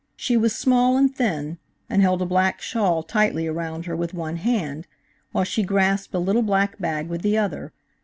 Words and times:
She 0.15 0.35
was 0.35 0.55
small 0.55 0.97
and 0.97 1.15
thin 1.15 1.59
and 1.87 2.01
held 2.01 2.23
a 2.23 2.25
black 2.25 2.59
shawl 2.59 3.03
tightly 3.03 3.45
around 3.45 3.85
her 3.85 3.95
with 3.95 4.15
one 4.15 4.37
hand, 4.37 4.87
while 5.31 5.43
she 5.43 5.61
grasped 5.61 6.15
a 6.15 6.17
little 6.17 6.41
black 6.41 6.79
bag 6.79 7.07
with 7.07 7.21
the 7.21 7.37
other. 7.37 7.71